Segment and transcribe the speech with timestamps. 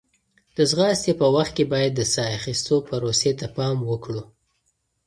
[0.57, 4.23] د ځغاستې په وخت کې باید د ساه اخیستو پروسې ته پام وکړو.